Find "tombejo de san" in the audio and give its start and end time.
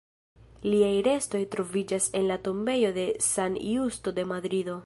2.49-3.63